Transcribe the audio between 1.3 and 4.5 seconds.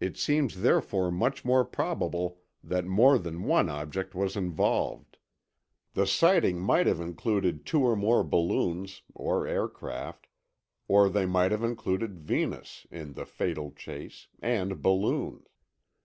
more probable that more than one object was